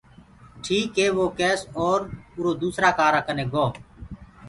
[0.63, 1.99] ٺيڪ هي وه ڪيس اور
[2.35, 3.65] اُرو دوُسرآ ڪآرآ ڪني گو۔